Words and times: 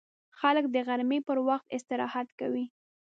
خلک 0.39 0.65
د 0.71 0.75
غرمې 0.87 1.19
پر 1.27 1.37
وخت 1.47 1.67
استراحت 1.75 2.27
کوي 2.39 2.65